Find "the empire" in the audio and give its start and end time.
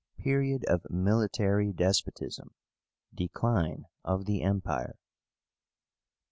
4.25-4.95